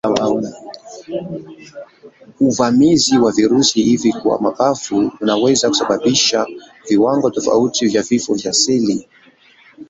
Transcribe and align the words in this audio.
Uvamizi 2.39 3.17
wa 3.17 3.31
virusi 3.31 3.83
hivi 3.83 4.13
kwa 4.13 4.41
mapafu 4.41 5.11
unaweza 5.21 5.67
kusababisha 5.69 6.47
viwango 6.89 7.29
tofauti 7.31 7.87
vya 7.87 8.01
vifo 8.03 8.33
vya 8.33 8.53
seli. 8.53 9.07